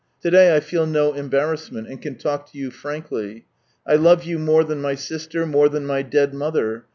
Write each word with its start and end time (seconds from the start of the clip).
To 0.23 0.31
day 0.31 0.55
I 0.57 0.61
feel 0.61 0.87
no 0.87 1.13
embarrassment 1.13 1.87
and 1.87 2.01
can 2.01 2.15
talk 2.15 2.51
to 2.51 2.57
you 2.57 2.71
frankly. 2.71 3.45
I 3.85 3.97
love 3.97 4.23
you 4.23 4.39
more 4.39 4.63
than 4.63 4.81
my 4.81 4.95
sister, 4.95 5.45
more 5.45 5.69
than 5.69 5.85
my 5.85 6.01
dead 6.01 6.33
mother... 6.33 6.85